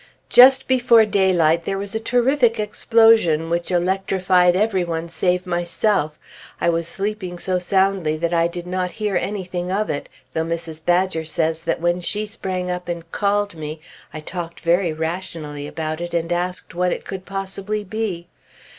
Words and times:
Just 0.29 0.67
before 0.67 1.05
daylight 1.05 1.65
there 1.65 1.77
was 1.77 1.93
a 1.93 1.99
terrific 1.99 2.59
explosion 2.59 3.51
which 3.51 3.69
electrified 3.69 4.55
every 4.55 4.83
one 4.83 5.07
save 5.09 5.45
myself. 5.45 6.17
I 6.59 6.69
was 6.69 6.87
sleeping 6.87 7.37
so 7.37 7.59
soundly 7.59 8.17
that 8.17 8.33
I 8.33 8.47
did 8.47 8.65
not 8.65 8.93
hear 8.93 9.15
anything 9.15 9.71
of 9.71 9.91
it, 9.91 10.09
though 10.33 10.43
Mrs. 10.43 10.83
Badger 10.83 11.23
says 11.23 11.61
that 11.61 11.81
when 11.81 12.01
she 12.01 12.25
sprang 12.25 12.71
up 12.71 12.87
and 12.87 13.11
called 13.11 13.53
me, 13.53 13.79
I 14.11 14.21
talked 14.21 14.61
very 14.61 14.91
rationally 14.91 15.67
about 15.67 16.01
it, 16.01 16.15
and 16.15 16.33
asked 16.33 16.73
what 16.73 16.91
it 16.91 17.05
could 17.05 17.27
possibly 17.27 17.83
be. 17.83 18.27